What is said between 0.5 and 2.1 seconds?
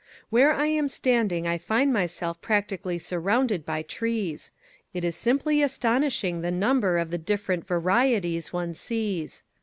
I am standing I find